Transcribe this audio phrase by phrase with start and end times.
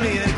[0.00, 0.29] me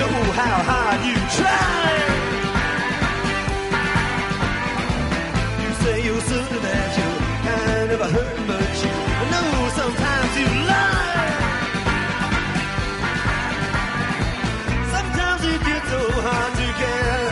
[0.00, 1.92] know how hard you try.
[5.62, 7.08] You say you're certain that you
[7.48, 8.92] kind of a hurt, but you
[9.32, 9.50] know
[9.80, 11.30] sometimes you lie.
[14.94, 17.29] Sometimes it gets so hard to care.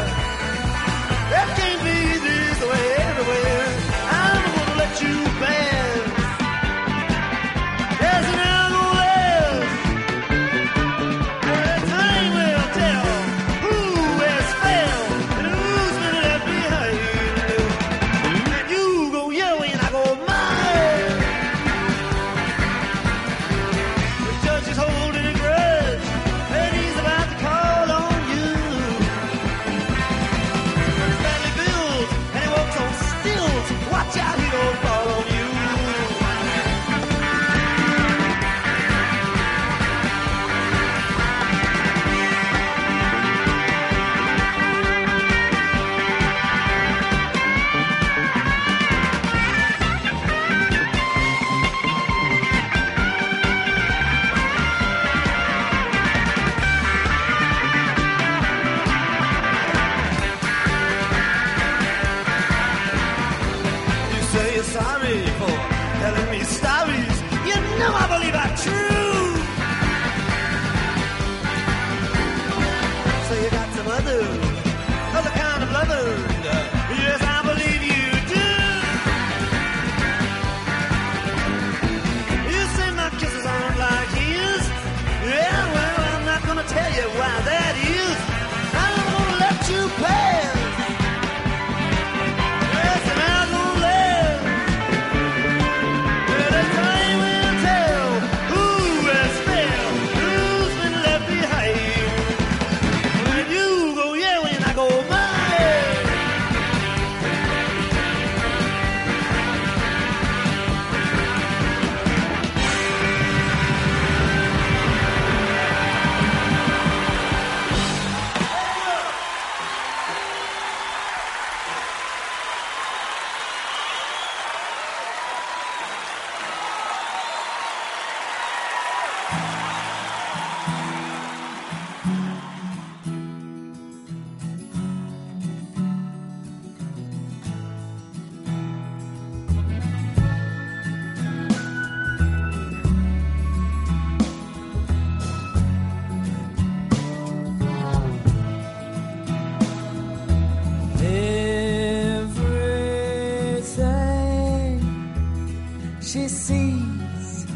[156.08, 157.46] She sees,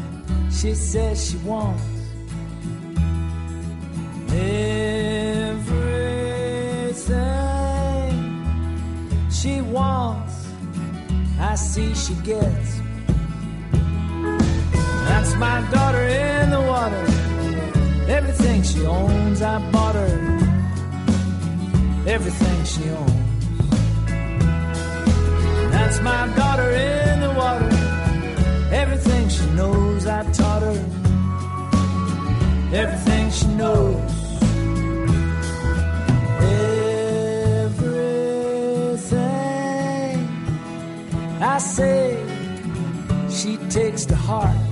[0.51, 1.83] she says she wants
[4.29, 5.73] everything
[9.31, 10.47] she wants.
[11.39, 12.81] I see she gets.
[15.07, 17.05] That's my daughter in the water.
[18.07, 20.13] Everything she owns, I bought her.
[22.07, 23.11] Everything she owns.
[25.71, 27.72] That's my daughter in the water.
[32.73, 34.11] Everything she knows.
[37.61, 38.97] Everything
[41.39, 42.17] I say,
[43.29, 44.62] she takes to heart.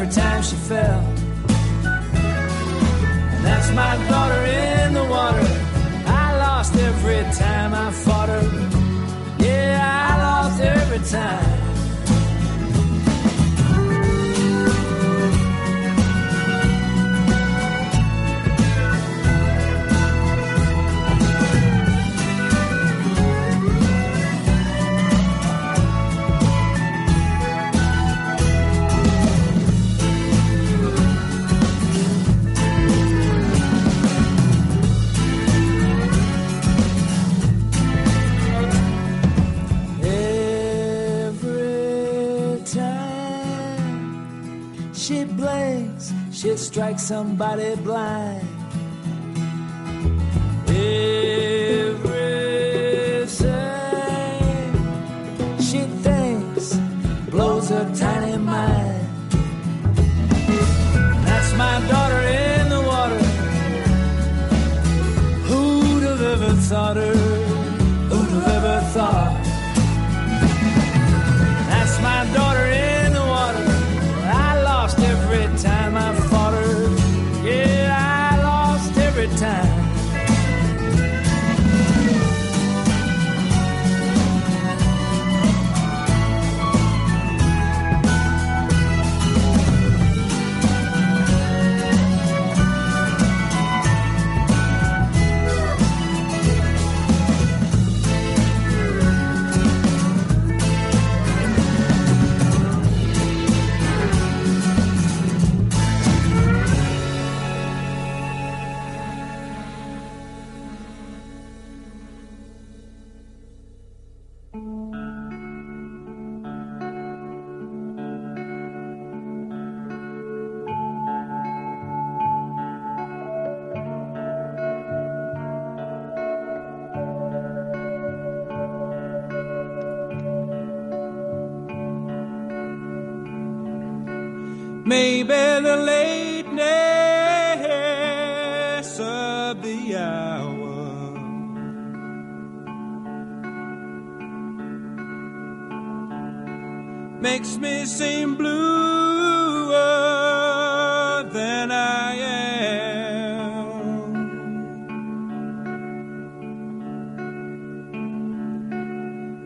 [0.00, 1.00] Every time she fell.
[3.34, 5.44] And that's my daughter in the water.
[6.06, 8.07] I lost every time I fought
[46.10, 48.46] blinks, she strikes somebody blind.
[50.68, 51.47] Everything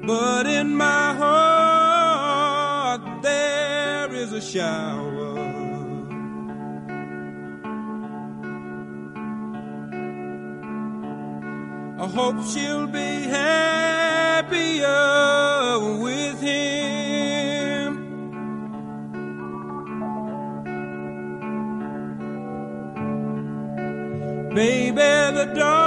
[0.05, 5.39] But in my heart there is a shower.
[12.01, 14.89] I hope she'll be happier
[16.03, 16.83] with him.
[24.53, 25.82] Baby, the darkness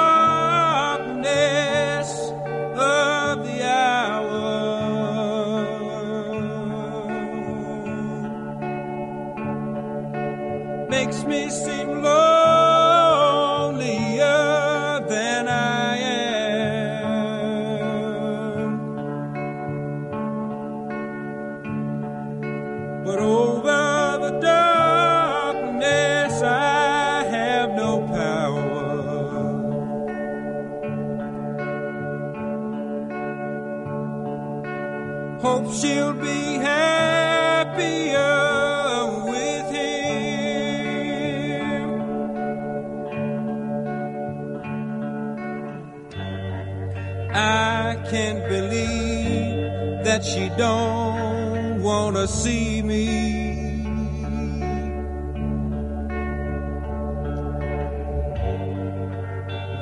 [50.15, 53.05] that she don't wanna see me.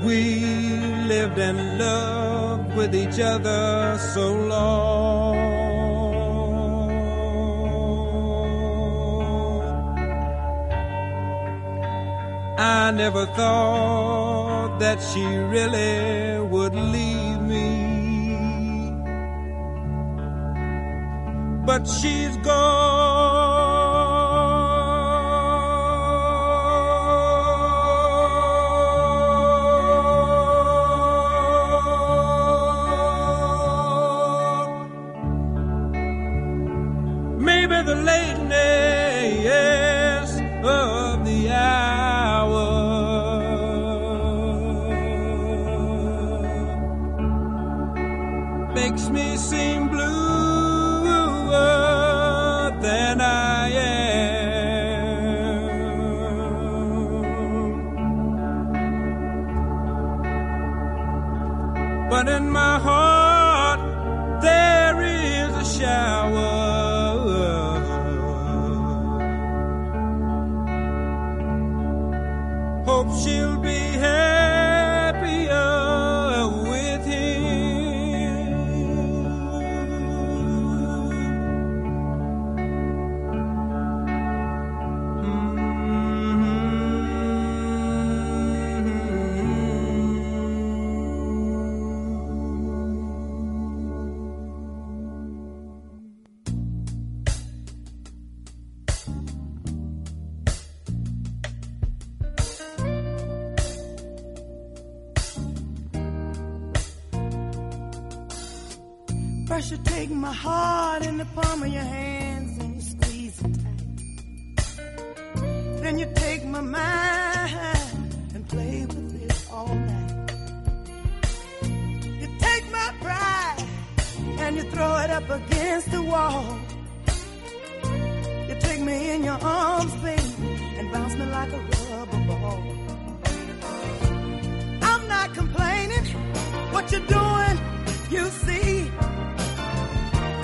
[0.08, 0.22] We
[1.14, 5.36] lived and loved with each other so long.
[12.58, 15.24] I never thought that she
[15.56, 16.63] really would.
[21.86, 22.83] she's gone.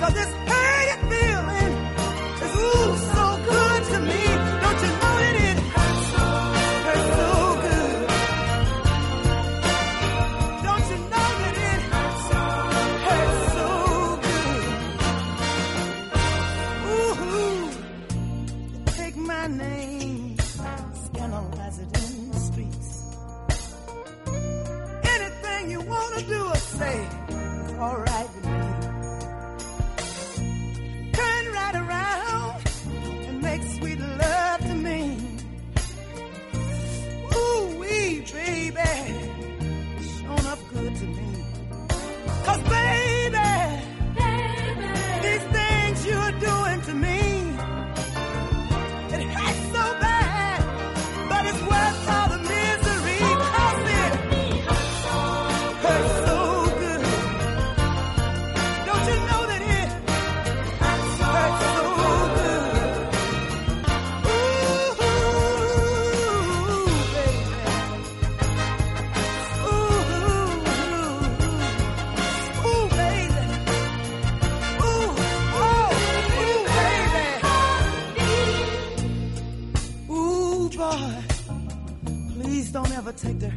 [0.00, 0.39] Cause it's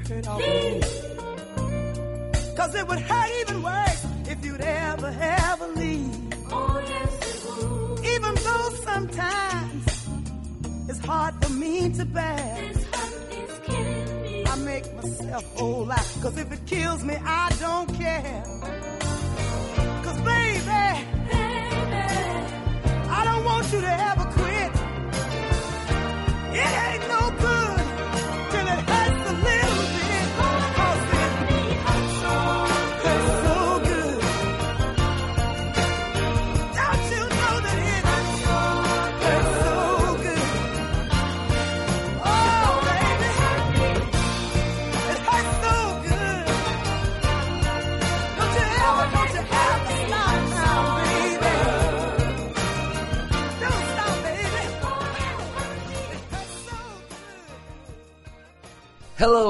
[0.09, 0.82] Leave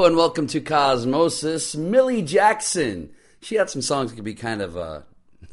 [0.06, 1.78] And welcome to Cosmosis.
[1.78, 3.12] Millie Jackson.
[3.40, 5.04] She had some songs that could be kind of uh,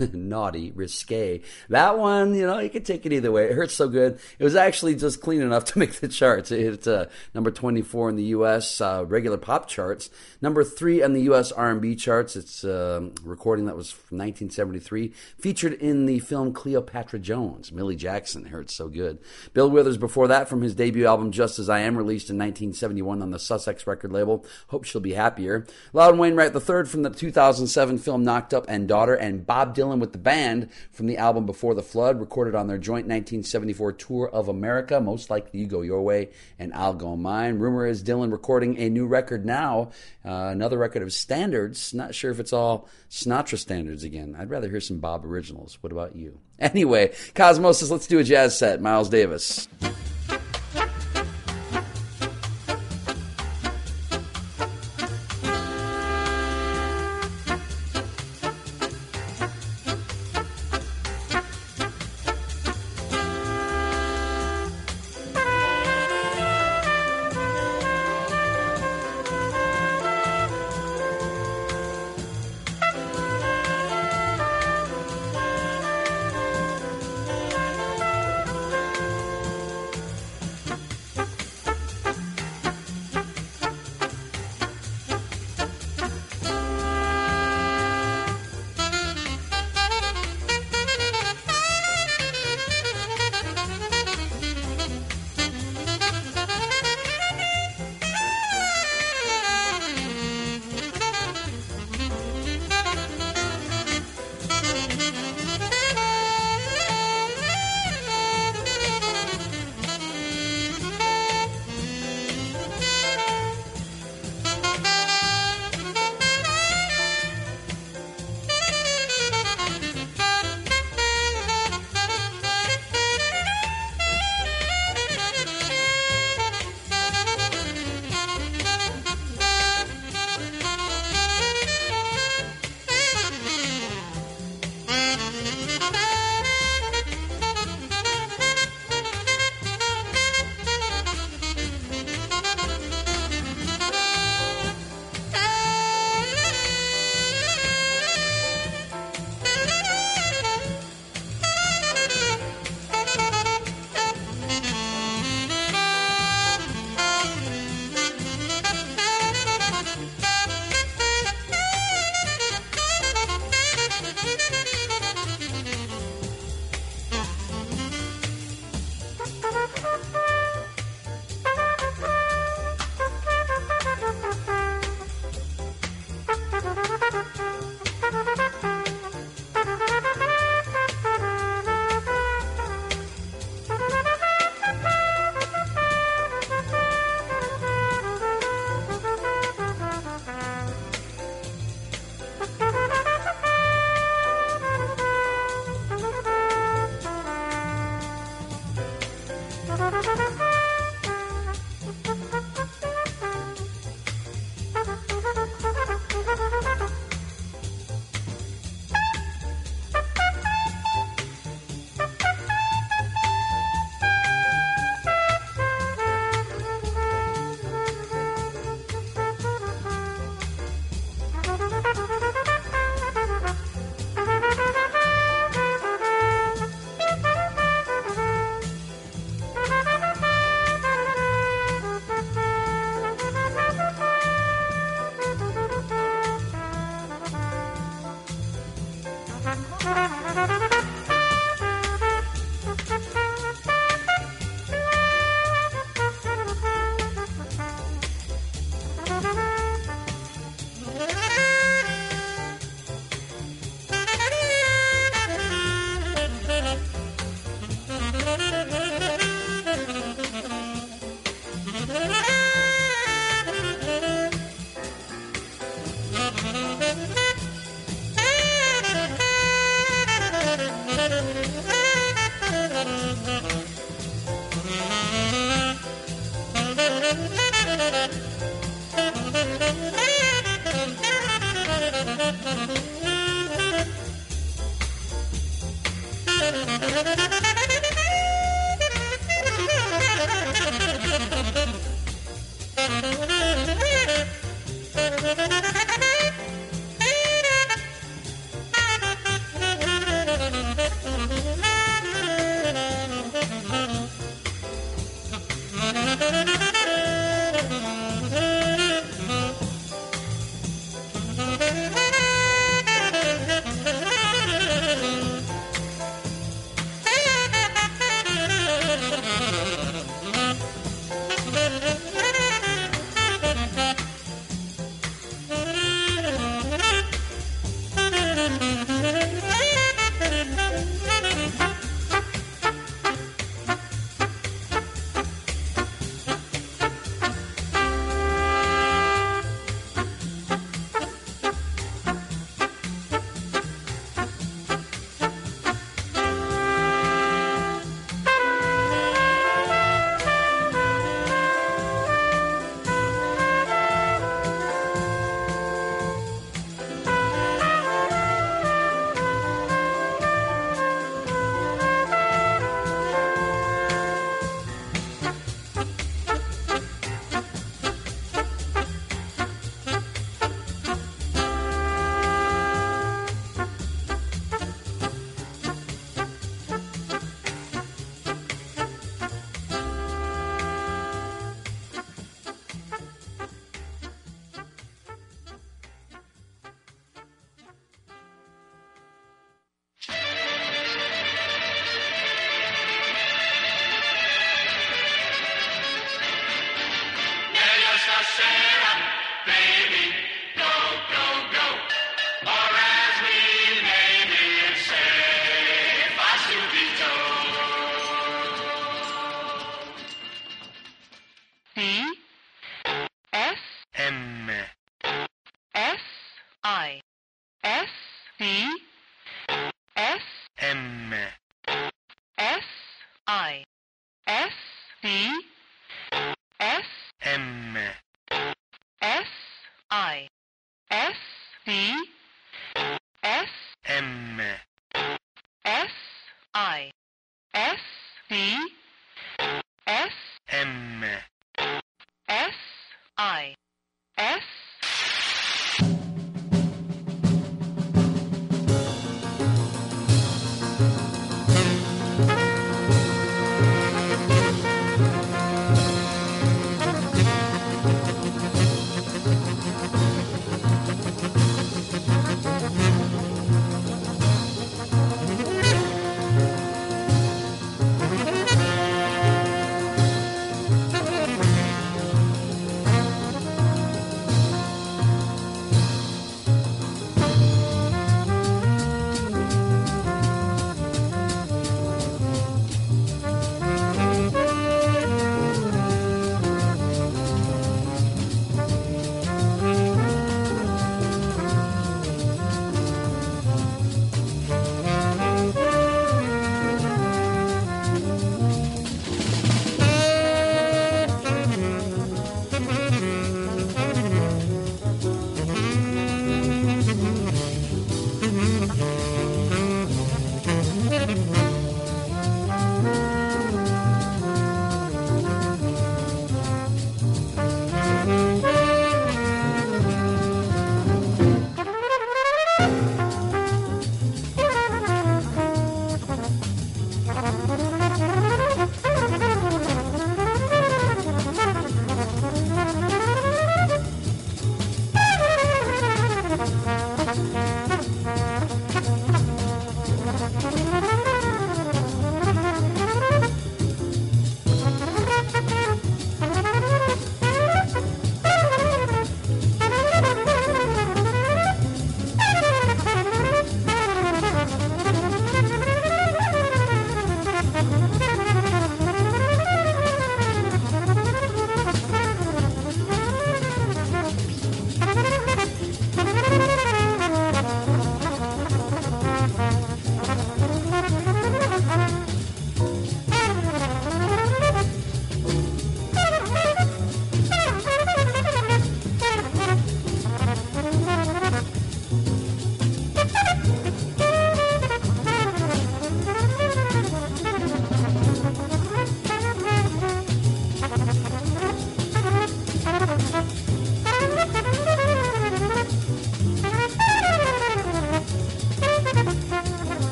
[0.12, 1.42] naughty, risque.
[1.68, 3.46] That one, you know, you could take it either way.
[3.46, 4.18] It hurts so good.
[4.38, 6.50] It was actually just clean enough to make the charts.
[6.50, 8.80] It hit uh, number 24 in the U.S.
[8.80, 11.52] Uh, regular pop charts, number three on the U.S.
[11.52, 12.36] R&B charts.
[12.36, 17.72] It's a recording that was from 1973, featured in the film Cleopatra Jones.
[17.72, 19.18] Millie Jackson hurts so good.
[19.52, 23.22] Bill Withers before that from his debut album Just As I Am, released in 1971
[23.22, 24.44] on the Sussex record label.
[24.68, 25.66] Hope she'll be happier.
[25.92, 30.12] Loudon Wainwright III from the 2007 film Knocked Up and Daughter, and Bob Dylan with
[30.12, 34.48] the band from the album Before the Flood, recorded on their joint 1974 tour of
[34.48, 35.00] America.
[35.00, 36.28] Most likely you go your way
[36.58, 37.58] and I'll go mine.
[37.58, 39.90] Rumor is Dylan recording a new record now,
[40.24, 41.92] uh, another record of standards.
[41.92, 44.36] Not sure if it's all Sinatra standards again.
[44.38, 45.78] I'd rather hear some Bob originals.
[45.80, 46.38] What about you?
[46.60, 48.82] Anyway, Cosmosis, let's do a jazz set.
[48.82, 49.66] Miles Davis.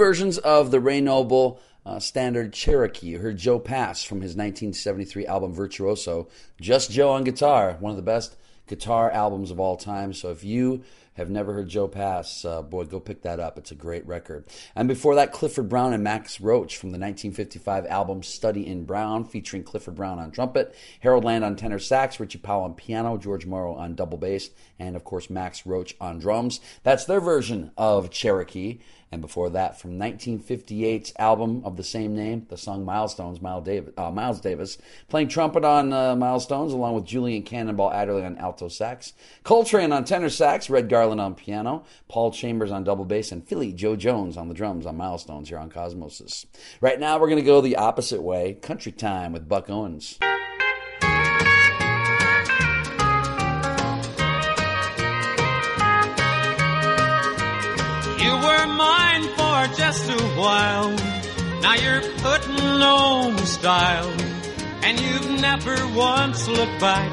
[0.00, 3.08] Versions of the Ray Noble uh, standard Cherokee.
[3.08, 6.26] You heard Joe Pass from his 1973 album Virtuoso,
[6.58, 8.34] Just Joe on guitar, one of the best
[8.66, 10.14] guitar albums of all time.
[10.14, 10.84] So if you
[11.20, 13.58] have never heard Joe Pass, uh, boy, go pick that up.
[13.58, 14.44] It's a great record.
[14.74, 19.24] And before that, Clifford Brown and Max Roach from the 1955 album Study in Brown,
[19.24, 23.46] featuring Clifford Brown on trumpet, Harold Land on tenor sax, Richie Powell on piano, George
[23.46, 26.60] Morrow on double bass, and of course Max Roach on drums.
[26.82, 28.80] That's their version of Cherokee.
[29.12, 33.92] And before that, from 1958's album of the same name, the song Milestones, Miles Davis,
[33.96, 34.78] uh, Miles Davis
[35.08, 40.04] playing trumpet on uh, Milestones, along with Julian Cannonball Adderley on alto sax, Coltrane on
[40.04, 44.36] tenor sax, Red Garland on piano, Paul Chambers on double bass, and Philly Joe Jones
[44.36, 46.46] on the drums on Milestones here on Cosmosis.
[46.80, 50.18] Right now, we're going to go the opposite way, country time with Buck Owens.
[58.20, 60.94] You were mine for just a while.
[61.62, 64.10] Now you're putting on style.
[64.82, 67.10] And you've never once looked back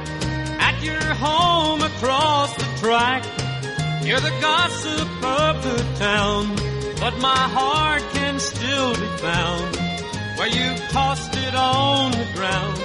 [0.59, 3.23] at your home across the track.
[4.07, 6.55] You're the gossip of the town.
[6.97, 9.75] But my heart can still be found
[10.37, 12.77] where you tossed it on the ground.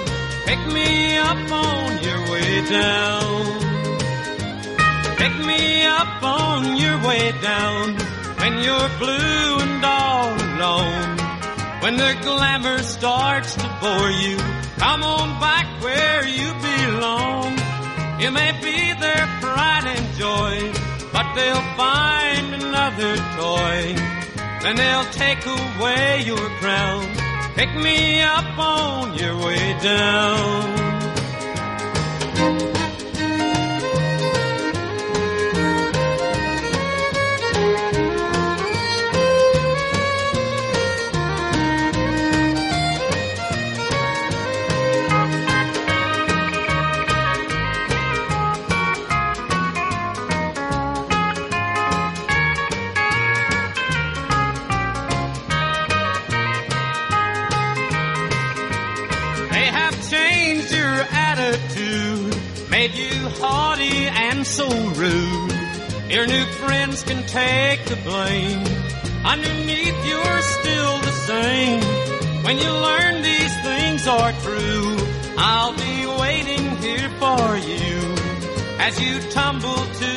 [0.43, 3.43] Pick me up on your way down.
[5.15, 7.95] Pick me up on your way down
[8.39, 11.17] when you're blue and all alone.
[11.83, 14.37] When the glamour starts to bore you,
[14.75, 17.57] come on back where you belong.
[18.19, 20.82] You may be their pride and joy,
[21.13, 23.95] but they'll find another toy.
[24.63, 27.05] Then they'll take away your crown.
[27.55, 30.83] Pick me up on your way down.
[66.23, 68.63] Your new friends can take the blame.
[69.25, 71.81] Underneath, you're still the same.
[72.45, 74.95] When you learn these things are true,
[75.37, 77.97] I'll be waiting here for you
[78.79, 80.13] as you tumble to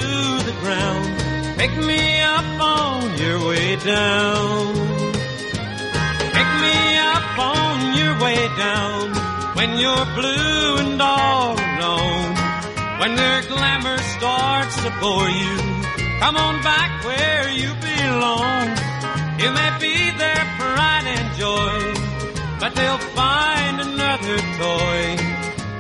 [0.47, 1.59] the ground.
[1.59, 4.75] Pick me up on your way down.
[6.37, 6.79] Pick me
[7.15, 9.11] up on your way down
[9.57, 12.37] when you're blue and all alone.
[13.01, 15.76] When their glamour starts to bore you,
[16.21, 18.67] come on back where you belong.
[19.41, 21.77] You may be their pride and joy,
[22.61, 25.03] but they'll find another toy.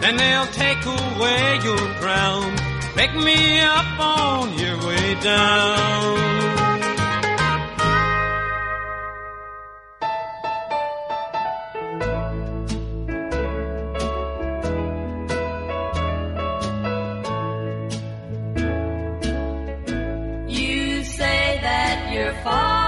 [0.03, 2.55] Then they'll take away your crown.
[2.95, 6.65] Pick me up on your way down.
[22.45, 22.86] That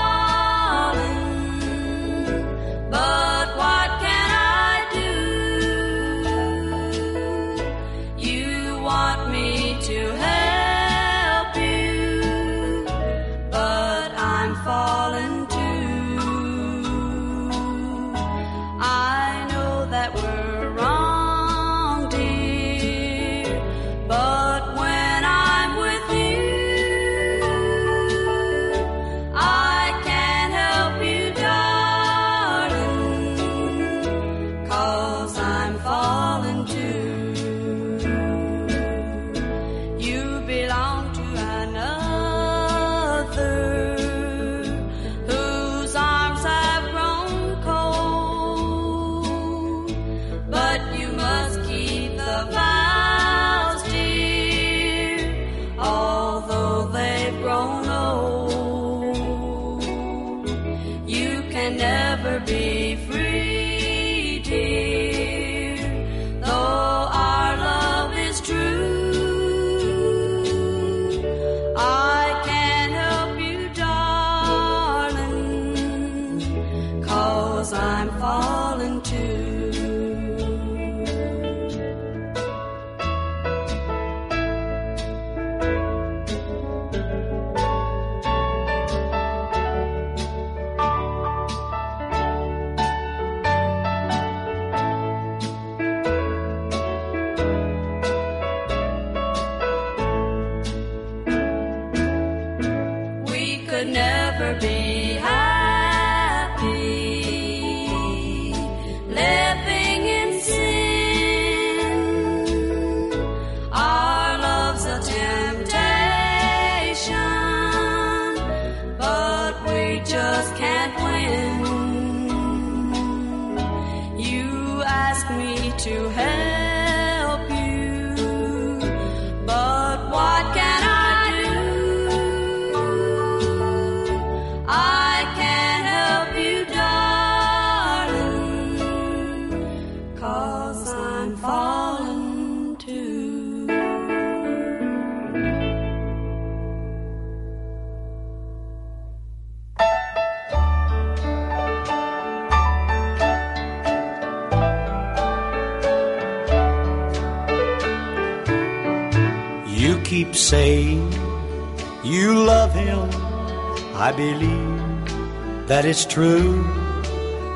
[164.19, 166.65] believe that it's true.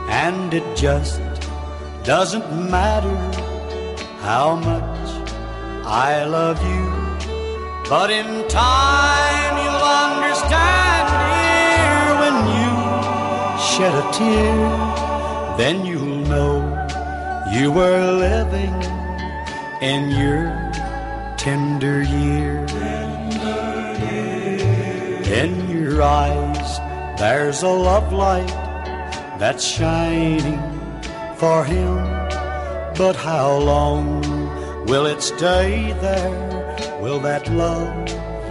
[0.09, 1.21] And it just
[2.05, 3.17] doesn't matter
[4.21, 5.09] how much
[5.85, 6.87] I love you.
[7.91, 12.73] But in time you'll understand, dear, when you
[13.71, 14.57] shed a tear,
[15.61, 16.55] then you'll know
[17.53, 18.79] you were living
[19.83, 20.45] in your
[21.37, 22.71] tender years.
[25.43, 26.42] In your eyes,
[27.23, 28.53] there's a love light
[29.39, 30.59] that's shining
[31.37, 31.95] for him.
[32.99, 34.21] But how long
[34.87, 36.99] will it stay there?
[37.01, 37.95] Will that love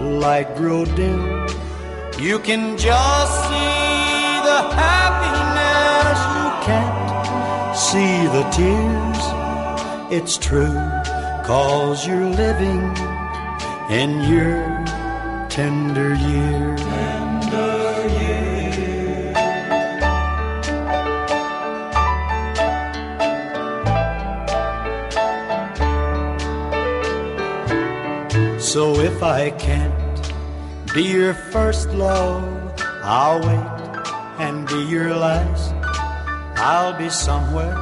[0.01, 1.47] light grow dim?
[2.17, 9.23] You can just see the happiness, you can't see the tears.
[10.17, 10.79] It's true,
[11.43, 12.83] cause you're living
[13.89, 14.63] in your
[15.49, 16.90] tender years.
[28.71, 30.33] So if I can't
[30.93, 32.71] be your first love,
[33.03, 33.99] I'll wait
[34.39, 35.73] and be your last.
[36.55, 37.75] I'll be somewhere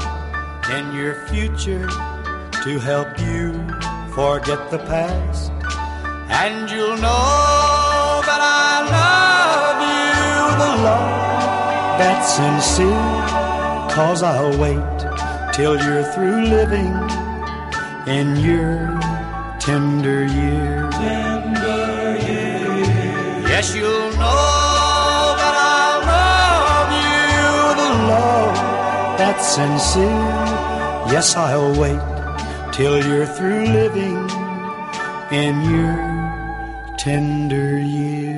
[0.74, 3.54] in your future to help you
[4.16, 5.52] forget the past.
[6.42, 13.06] And you'll know that I love you, the love that's sincere.
[13.94, 16.98] Cause I'll wait till you're through living
[18.08, 18.99] in your
[19.60, 20.96] tender years.
[23.52, 27.52] Yes, you'll know that I love you,
[27.82, 30.30] the love that's sincere.
[31.14, 32.00] Yes, I'll wait
[32.72, 34.30] till you're through living
[35.32, 38.29] in your tender years.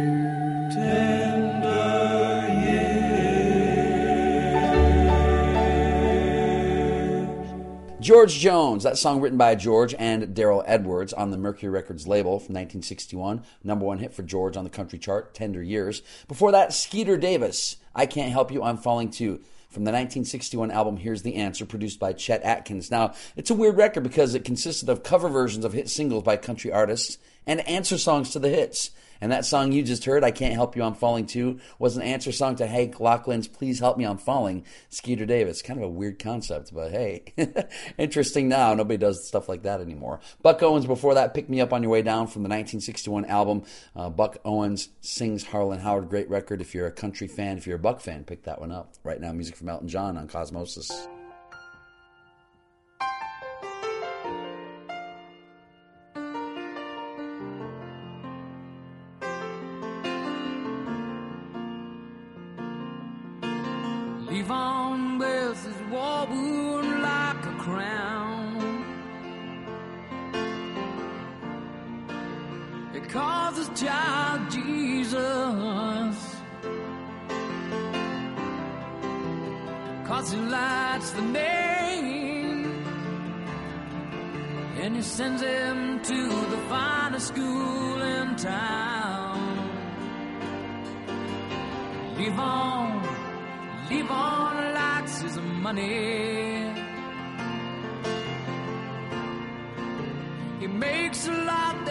[8.12, 12.40] George Jones, that song written by George and Daryl Edwards on the Mercury Records label
[12.40, 13.42] from 1961.
[13.64, 16.02] Number one hit for George on the country chart, Tender Years.
[16.28, 19.40] Before that, Skeeter Davis, I Can't Help You, I'm Falling Too.
[19.70, 22.92] From the 1961 album Here's the Answer, produced by Chet Atkins.
[22.92, 26.36] Now, it's a weird record because it consisted of cover versions of hit singles by
[26.36, 28.92] country artists and answer songs to the hits.
[29.22, 32.02] And that song you just heard, I Can't Help You, I'm Falling Too, was an
[32.02, 35.62] answer song to Hank Laughlin's Please Help Me, I'm Falling, Skeeter Davis.
[35.62, 37.24] Kind of a weird concept, but hey,
[38.00, 38.74] interesting now.
[38.74, 40.20] Nobody does stuff like that anymore.
[40.42, 43.64] Buck Owens before that, Pick Me Up on Your Way Down from the 1961 album.
[43.96, 46.60] Uh, Buck Owens sings Harlan Howard, great record.
[46.60, 48.96] If you're a country fan, if you're a Buck fan, pick that one up.
[49.04, 51.08] Right now, music from Elton John on Cosmosis.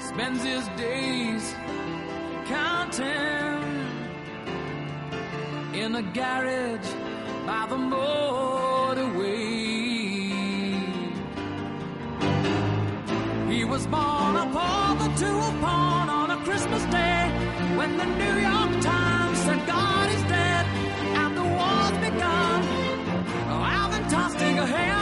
[0.00, 1.54] Spends his days
[2.46, 3.62] counting
[5.74, 6.90] in a garage
[7.46, 9.42] by the motorway.
[13.50, 17.30] He was born upon the to a pawn on a Christmas day
[17.76, 20.66] when the New York Times said God is dead
[21.22, 22.62] and the war's begun.
[23.52, 25.01] Oh, Alvin Tostinger hails the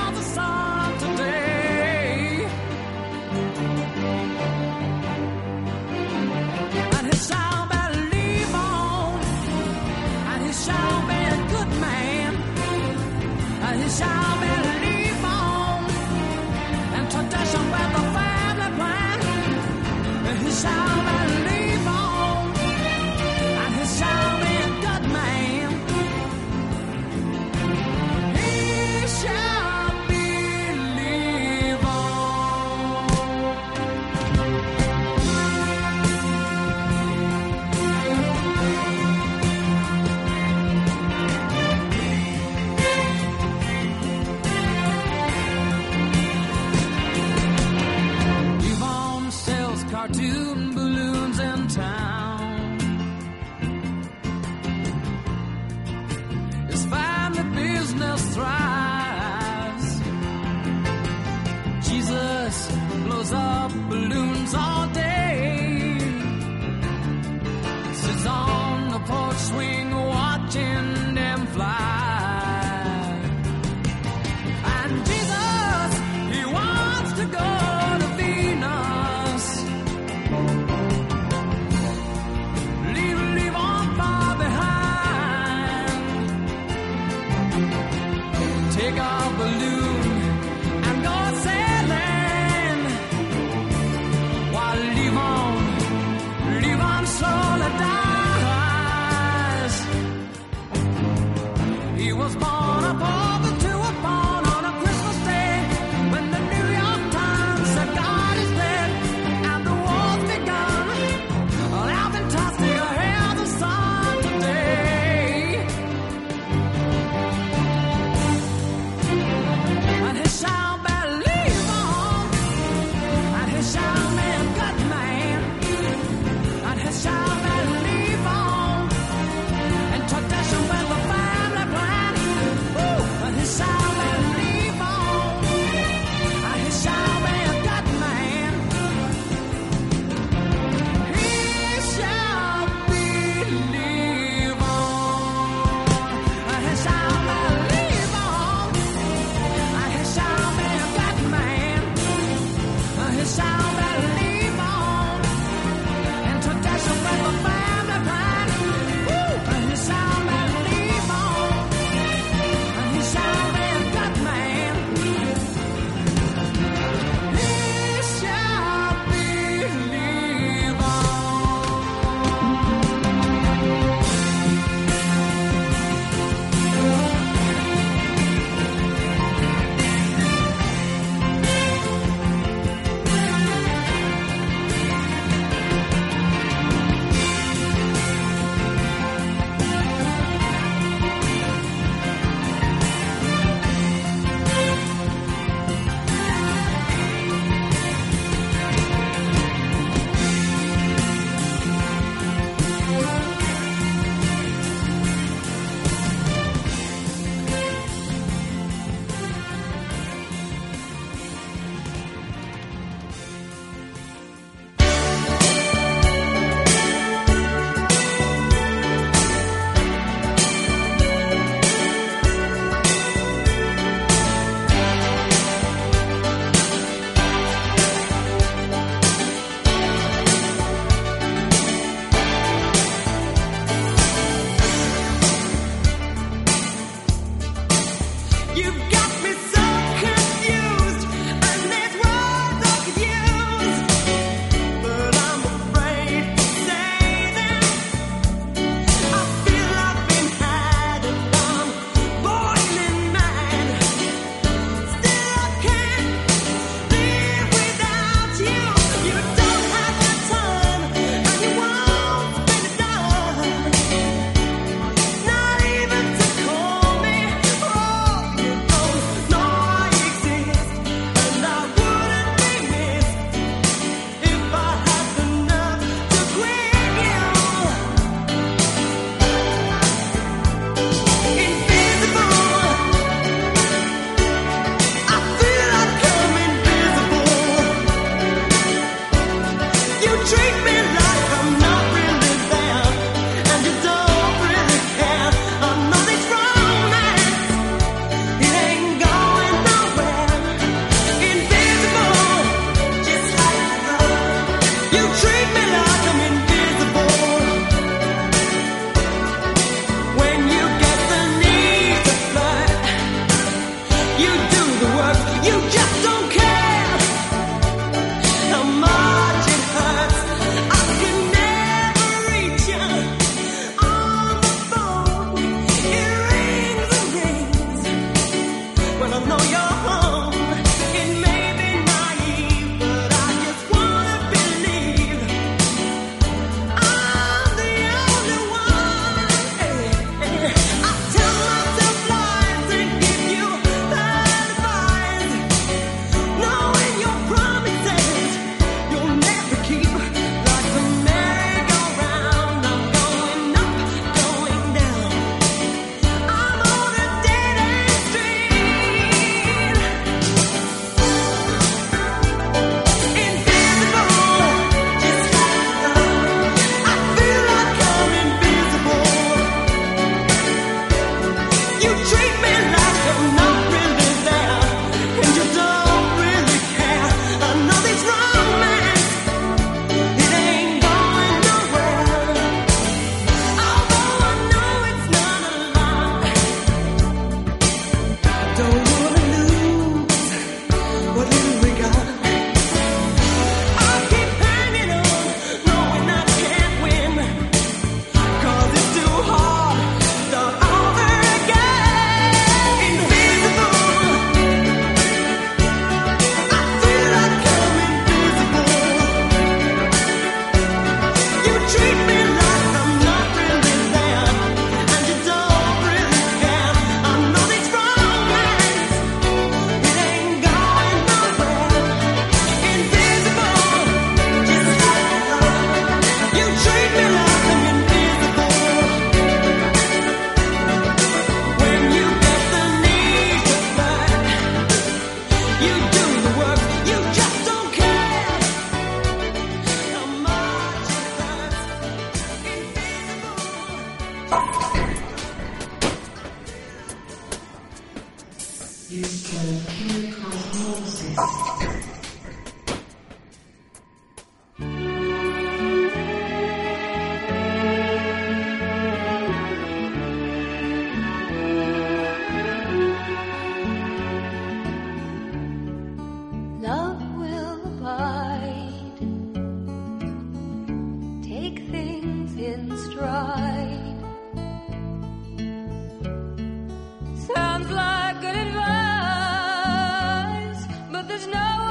[481.20, 481.69] was no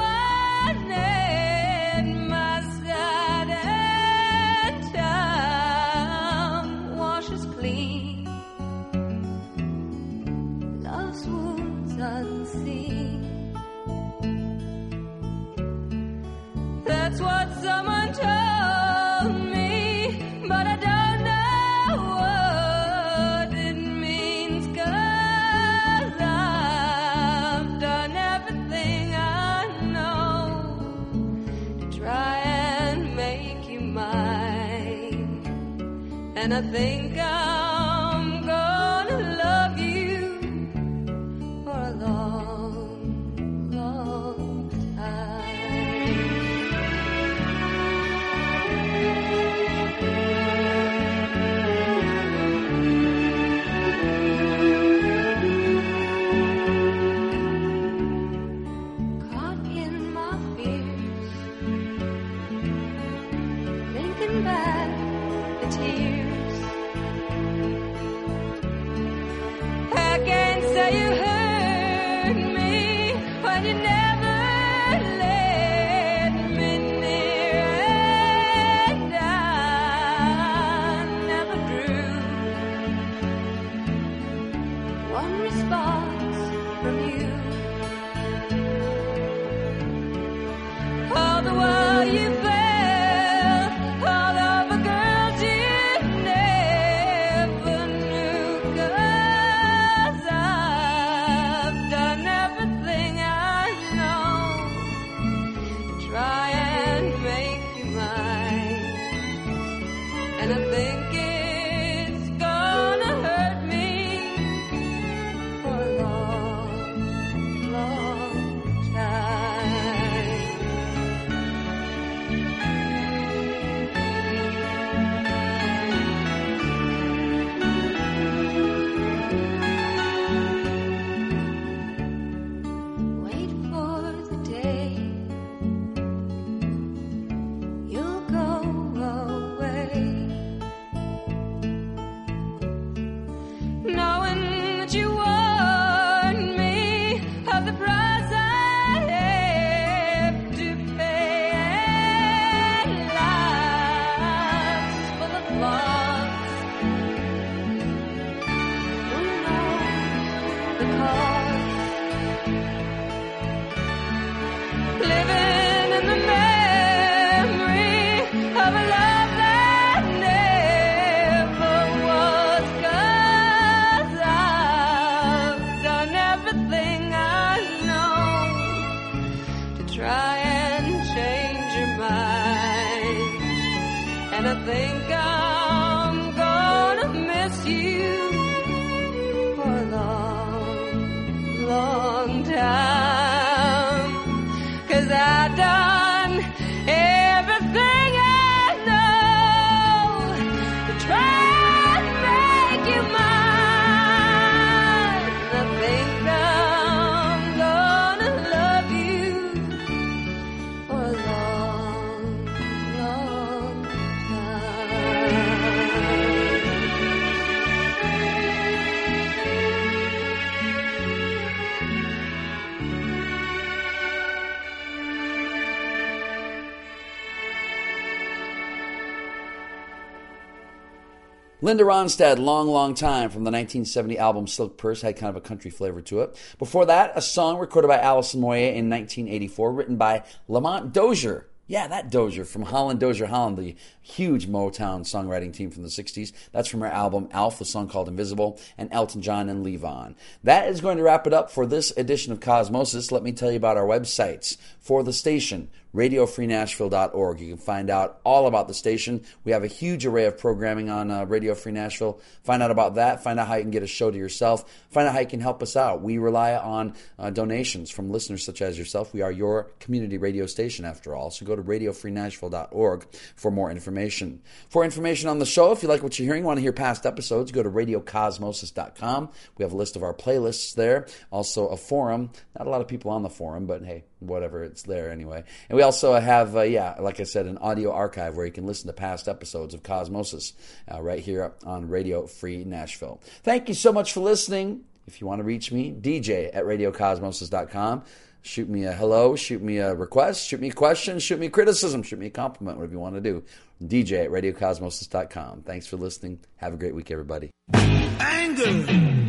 [231.62, 235.46] Linda Ronstadt, Long, Long Time from the 1970 album Silk Purse, had kind of a
[235.46, 236.38] country flavor to it.
[236.58, 241.48] Before that, a song recorded by Alison Moyer in 1984, written by Lamont Dozier.
[241.68, 246.32] Yeah, that Dozier from Holland Dozier Holland, the huge Motown songwriting team from the 60s.
[246.54, 250.16] That's from her album Alf, the song called Invisible, and Elton John and Levon.
[250.46, 253.12] That is going to wrap it up for this edition of Cosmosis.
[253.12, 257.40] Let me tell you about our websites for the station radiofreenashville.org.
[257.40, 259.24] You can find out all about the station.
[259.44, 262.20] We have a huge array of programming on uh, Radio Free Nashville.
[262.44, 263.24] Find out about that.
[263.24, 264.70] Find out how you can get a show to yourself.
[264.92, 266.02] Find out how you can help us out.
[266.02, 269.14] We rely on uh, donations from listeners such as yourself.
[269.14, 271.32] We are your community radio station, after all.
[271.32, 274.42] So go to radiofreenashville.org for more information.
[274.70, 277.06] For information on the show, if you like what you're hearing, want to hear past
[277.06, 279.30] episodes, go to radiocosmosis.com.
[279.58, 281.08] We have a list of our playlists there.
[281.32, 282.32] Also, a forum.
[282.58, 285.44] Not a lot of people on the forum, but hey, whatever, it's there anyway.
[285.70, 288.66] And we also have, uh, yeah, like I said, an audio archive where you can
[288.66, 290.54] listen to past episodes of Cosmosis
[290.92, 293.22] uh, right here on Radio Free Nashville.
[293.44, 294.82] Thank you so much for listening.
[295.08, 298.04] If you want to reach me, DJ at radiocosmosis.com.
[298.42, 302.04] Shoot me a hello, shoot me a request, shoot me a question, shoot me criticism,
[302.04, 303.44] shoot me a compliment, whatever you want to do.
[303.84, 305.64] DJ at radiocosmosis.com.
[305.64, 306.40] Thanks for listening.
[306.58, 307.50] Have a great week, everybody.
[307.74, 308.72] anger.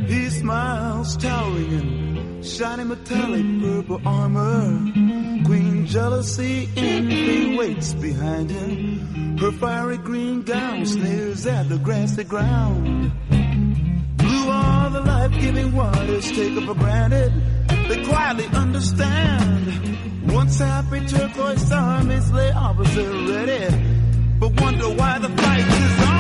[0.07, 4.93] He smiles, towering in shiny metallic purple armor.
[5.45, 9.37] Queen jealousy envy waits behind him.
[9.39, 13.13] Her fiery green gown sneers at the grassy ground.
[14.17, 17.33] Blue are the life-giving waters taken for granted.
[17.89, 20.33] They quietly understand.
[20.33, 23.75] Once happy turquoise armies lay opposite ready,
[24.39, 26.20] but wonder why the fight is on.